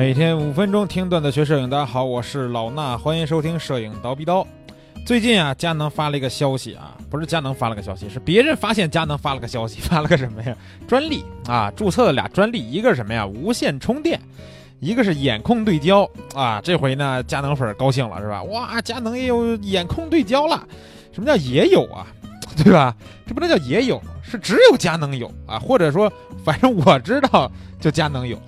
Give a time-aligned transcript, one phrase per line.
[0.00, 4.46] 每天五分钟听段子学摄影，大家好，我是老衲，欢迎收听摄影刀逼刀。
[5.04, 10.56] 最近啊，佳能发了一个消息啊，不是佳能发了个消息，是别人发现佳能发了个消息，发了个什么呀？
[10.88, 13.26] 专利啊，注册了俩专利，一个是什么呀？
[13.26, 14.18] 无线充电，
[14.78, 16.62] 一个是眼控对焦啊。
[16.64, 18.42] 这回呢，佳能粉高兴了是吧？
[18.44, 20.66] 哇，佳能也有眼控对焦了，
[21.12, 22.06] 什么叫也有啊？
[22.56, 22.96] 对吧？
[23.26, 26.10] 这不能叫也有，是只有佳能有啊，或者说，
[26.42, 28.40] 反正我知道就佳能有。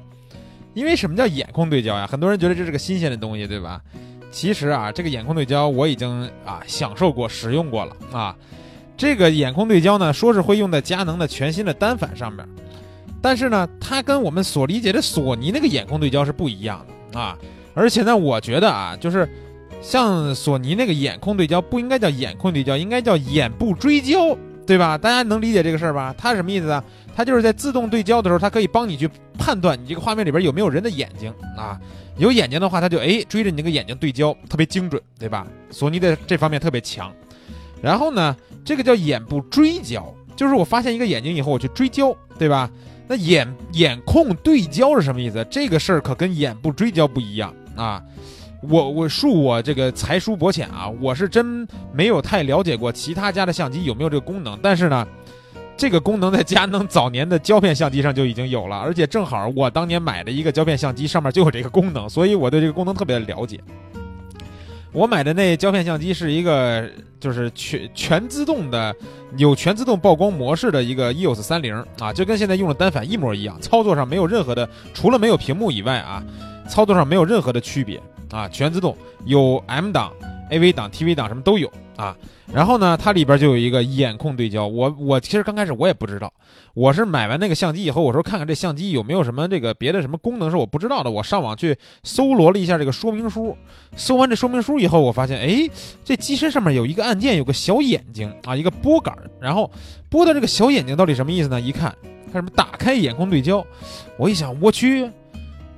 [0.74, 2.06] 因为什么叫眼控对焦呀？
[2.06, 3.80] 很多人觉得这是个新鲜的东西，对吧？
[4.30, 8.34] 其实啊，这个眼控对焦我已经啊享受过、使用过了啊。
[8.96, 12.46] 这个眼控对焦呢，说是会用在佳能的全新的单反上面，
[13.20, 17.36] 但是呢，它跟我们所理解的索尼那个眼控对焦是不一样的啊。
[17.74, 19.28] 而且呢，我觉得啊，就是
[19.80, 24.36] 像索尼那个眼控对焦不应该叫眼控对焦，应该叫眼部追焦，
[24.66, 24.96] 对吧？
[24.96, 26.14] 大家能理解这个事儿吧？
[26.16, 26.82] 它是什么意思啊？
[27.14, 31.78] 它就是在自动对焦的时候，它可以帮你去判断你这个画面里边有没有人的眼睛啊，
[32.16, 35.46] 有眼睛的话，它就哎追着你那个眼睛对焦，特别精准，对吧？
[35.70, 37.12] 索尼的这方面特别强。
[37.82, 42.70] 然后呢，这个叫眼部追焦，就是我发现一个眼睛以后，我去追焦，对吧？
[43.08, 45.44] 那眼眼控对焦是什么意思？
[45.50, 48.00] 这个事儿可跟眼部追焦不一样啊。
[48.68, 55.06] 我我恕我这个才疏薄浅啊，我是真没有太了解过其他家的相机有没有这个功能，但是呢。
[55.74, 63.58] 这个功能在佳能早年的胶片相机上就已经有了，而且正好我当年买的一个胶片相机上面就有这个功能，所以我对这个功能特别的了解。
[64.92, 66.88] 我买的那胶片相机是一个
[67.18, 68.94] 就是全全自动的，
[69.38, 76.22] 有全自动曝光模式的一个 EOS 三零啊，就跟现在用的单反一模一样，操作上没有任何的，除了没有屏幕以外啊，
[76.68, 78.00] 操作上没有任何的区别
[78.32, 80.12] 啊，全自动，有 M 档、
[80.50, 82.16] AV 档、TV 档什么都有啊。
[82.52, 84.66] 然后呢，它里边就有一个眼控对焦。
[84.66, 86.30] 我我其实刚开始我也不知道，
[86.74, 91.10] 我是买完那个相机以后，我说看看这相机有没有什么这个别的什么功能是我不知道的。
[91.10, 93.56] 我上网去搜罗了一下这个说明书，
[93.96, 95.70] 搜完这说明书以后，我发现，哎，
[96.04, 99.70] 这机身上面有一个按键，有个小眼睛啊，一个拨杆，然后
[100.10, 101.58] 拨的这个小眼睛到底什么意思呢？
[101.58, 101.94] 一看，
[102.26, 103.64] 它什么打开眼控对焦，
[104.18, 105.10] 我一想，我去，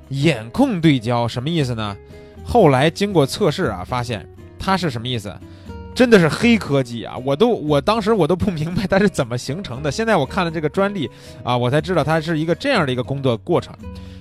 [0.08, 1.96] 眼控对焦什么意思呢？
[2.42, 4.26] 后来经过测试啊，发现
[4.58, 5.34] 它是什么意思？
[5.94, 7.16] 真的是黑科技啊！
[7.24, 9.92] 我都我当时我都不明白它是怎么形成的。
[9.92, 11.08] 现在我看了这个专利
[11.44, 13.72] 啊，我才知道它是一个这样的一个工作过程，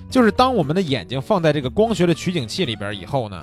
[0.08, 3.42] 就是当我们的眼睛放在这个光学的取景器里边以后呢，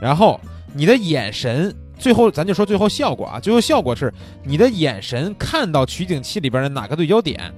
[0.00, 0.40] 然后
[0.72, 4.14] 你的眼神最后咱就说最后效果啊，最后效果是
[4.44, 7.52] 你的眼神看到取景器里边的哪个对焦点，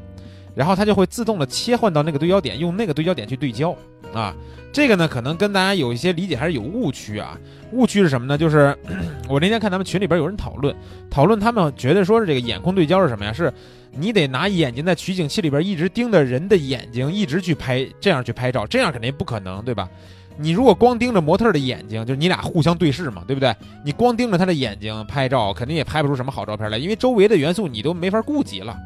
[0.54, 3.76] 然后它就会自动的切换到那个对焦点，用那个对焦点去对焦
[4.12, 4.34] 啊。
[4.72, 7.38] 这个呢，可能跟大家有一些理解还是有误区啊。
[7.72, 8.36] 误区是什么呢？
[8.36, 8.76] 就是
[9.28, 10.74] 我那天看他们群里边有人讨论，
[11.10, 13.32] 讨论他们觉得说是这个眼控对焦是什么呀？
[13.32, 13.52] 是
[13.90, 19.88] 你得拿眼睛在取景器里边一直盯着人的眼睛，一直去拍，这样去拍照，这样肯定不可能，对吧？
[20.36, 23.56] 你如果光盯着模特的眼睛，就是你俩互相对视嘛，对不对？
[23.82, 28.76] 你光盯着他的眼睛拍照，肯定也拍不出什么好照片来，因为周围的元素你都没法顾及了。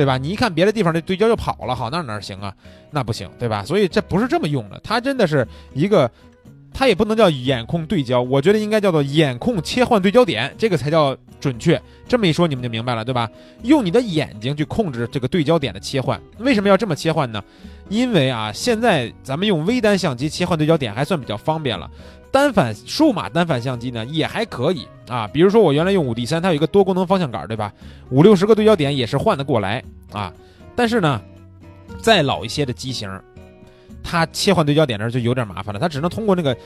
[0.00, 0.16] 对吧？
[0.16, 2.54] 你一看别的地方这对焦就跑了，好那哪行啊？
[2.90, 3.62] 那不行，对吧？
[3.62, 6.10] 所以这不是这么用的，它真的是一个，
[6.72, 11.78] 它也不能叫眼控对焦，我觉得应该叫做眼控切换对焦点，这个才叫准确。
[12.08, 13.28] 这么一说你们就明白了，对吧？
[13.62, 17.44] 用你的眼睛去控制这个对焦点的切换，为什么要这么切换呢？
[17.90, 21.90] 因为啊，现在咱们用微单相机切换对焦点还算比较方便了。
[22.30, 27.72] 单反数码单反相机呢也还可以啊，比如说我原来用五 D 三，它有一个多功能方向杆，对吧？
[28.10, 29.82] 五六十个对焦点也是换得过来
[30.12, 30.32] 啊。
[30.76, 31.20] 但是呢，
[32.00, 33.10] 再老一些的机型，
[34.02, 36.56] 它切换对焦点的时候就有点麻烦了，它只能通过那个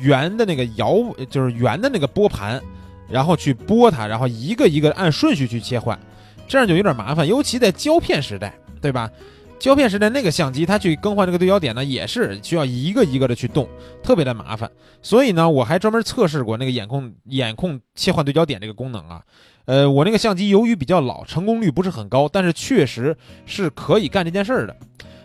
[0.00, 0.96] 圆的那个摇，
[1.28, 2.62] 就是圆的那个拨盘，
[3.08, 5.98] 然后去拨它，然后一个一个按顺序去切换，
[6.46, 9.10] 这样就有点麻烦，尤其在胶片时代，对吧？
[9.58, 13.68] 胶片时代那个相机，它去更换这个对焦点呢，也是需要一个一个的去动，
[14.02, 14.70] 特别的麻烦。
[15.02, 19.22] 所以呢，我还专门测试过那个眼控眼控切换对焦点这个功能啊。
[19.64, 23.16] 呃，我那个相机由于比较老，成功率不是很高，但是确实
[23.46, 24.76] 是可以干这件事儿的。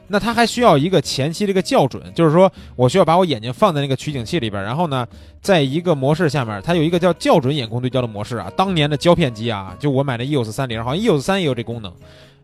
[0.08, 5.08] 那它还需要一个前期这个校准，就是说我需要把我眼睛放在那个取景器里边，然后呢，
[5.42, 8.52] 在一个模式下面，它有一个叫校准眼控对焦的模式啊。
[8.58, 11.94] 当年的胶片机啊，就我买的 EOS 三零，好像 EOS 三也有这功能。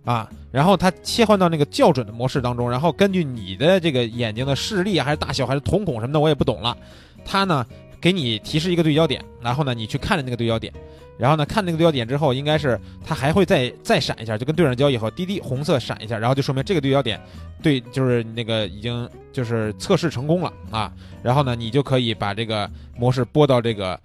[0.08, 6.78] 啊，然后它切换到那个校准的模式当中，然后根据你的这个眼睛的视力还是大小还是瞳孔什么的，我也不懂了。
[7.26, 7.66] 它呢
[8.00, 10.72] 给你提示一个对焦点，然后呢你去看着那个对焦点，
[11.18, 17.20] 然后呢看那个对焦点之后，应该是它还会再再闪一下，就跟对上焦以后滴滴红色闪一下，然后就说明这个对焦点
[17.62, 20.90] 对，就是那个已经就是测试成功了啊。
[21.22, 24.00] 然后呢你就可以把这个模式拨到这个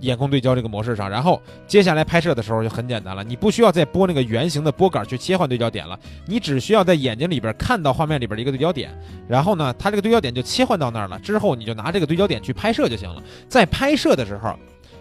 [0.00, 8.90] 眼控对焦这个模式上，然后接下来拍摄的时候就很简单了，你不需要再拨那个圆形的拨杆去切换对焦点了，你只需要在眼睛里边看到画面里边的一个对焦点，
[9.28, 13.22] 然后呢，它这个对焦点就切换到那儿了，之后你就拿这个对焦点去拍摄就行了。
[13.48, 14.54] 在拍摄的时候，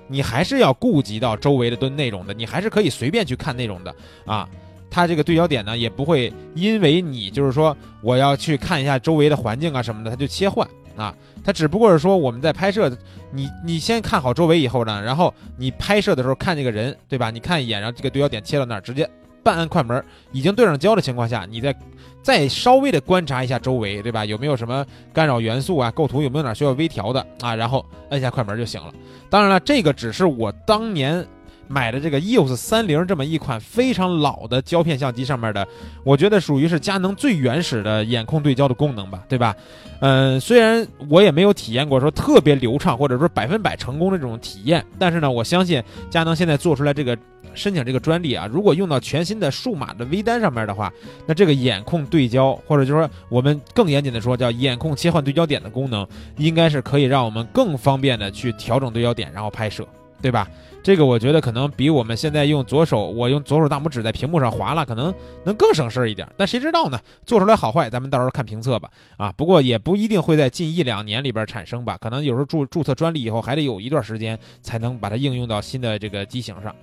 [0.07, 4.47] 你还是要顾及到周围的蹲内容的，你还是可以随便去看内容的啊。
[4.91, 10.67] 它这个对焦点呢，也不会因为你就是说我要去看一下周围的环境啊什么的，它就切换
[10.99, 11.15] 啊。
[11.43, 12.91] 它只不过是说我们在拍摄，
[13.31, 17.31] 你你先看好周围以后呢，然后你拍摄的时候看这个人，对吧？
[17.31, 19.09] 你看一眼，然后这个对焦点切到那儿，直接
[19.41, 21.73] 半按快门，已经对上焦的情况下，你再
[22.21, 24.25] 再稍微的观察一下周围，对吧？
[24.25, 25.89] 有没有什么干扰元素啊？
[25.89, 27.55] 构图有没有哪需要微调的啊？
[27.55, 28.93] 然后按下快门就行了。
[29.29, 31.25] 当然了，这个只是我当年。
[31.69, 35.65] 买的这个 EOS 三零这么一款非常老的胶片相机上面的，
[36.03, 39.55] 我觉得属于是佳能最原始的眼控对焦的功能吧，对吧？
[39.99, 47.15] 嗯，虽然我也没有体验过说特别流畅或者说百分百成功的这种体验，但是呢，我相信佳能现在做出来这个
[47.53, 50.91] 申请这个专利啊，如果用到全新的数码的微单上面的话，
[51.27, 56.07] 那这个眼控对焦或者就是说我们更严谨的说叫眼控切换对焦点的功能，
[56.37, 59.85] 应该是可以让我们更方便的去调整对焦点，然后拍摄。
[60.21, 60.47] 对吧？
[60.81, 65.13] 这个我觉得可能比我们现在用左手，我用左手大拇指在屏幕上划拉，可能
[65.43, 66.27] 能更省事儿一点。
[66.37, 66.97] 但谁知道呢？
[67.25, 68.89] 做出来好坏，咱们到时候看评测吧。
[69.17, 71.97] 啊，不过也不一定会在近一两年里边产生吧。
[71.99, 76.73] 可能有时候注注册专利以后，还得有一段时间才能把它应用到新的这个机型上。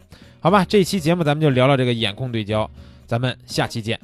[0.41, 2.71] 好吧，这期节目咱们就聊聊这个眼控对焦，
[3.07, 3.99] 咱们下期见。